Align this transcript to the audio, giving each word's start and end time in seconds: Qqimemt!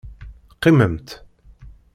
Qqimemt! 0.55 1.07